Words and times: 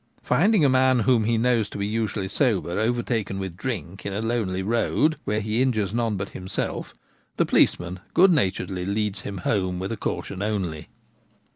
Finding 0.23 0.65
a 0.65 0.67
man 0.67 1.01
whom 1.01 1.25
he 1.25 1.37
knows 1.37 1.69
to 1.69 1.77
be 1.77 1.85
usually 1.85 2.27
sober 2.27 2.71
overtaken 2.79 3.37
with 3.37 3.55
drink 3.55 4.03
in 4.03 4.11
a 4.13 4.19
lonely 4.19 4.63
road, 4.63 5.17
where 5.25 5.39
he 5.39 5.61
injures 5.61 5.93
none 5.93 6.17
but 6.17 6.29
himself, 6.31 6.95
the 7.37 7.45
policeman 7.45 7.99
good 8.15 8.31
naturedly 8.31 8.83
leads 8.87 9.21
him 9.21 9.37
home 9.37 9.77
with 9.77 9.91
a 9.91 9.97
caution 9.97 10.41
only. 10.41 10.87